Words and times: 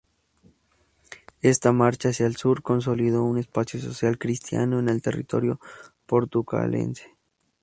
Esta 1.43 1.71
marcha 1.73 2.09
hacia 2.09 2.25
el 2.25 2.35
sur 2.35 2.63
consolidó 2.63 3.23
un 3.23 3.37
espacio 3.37 3.79
social 3.79 4.17
cristiano 4.17 4.79
en 4.79 4.89
el 4.89 4.99
territorio 4.99 5.59
portucalense. 6.07 7.15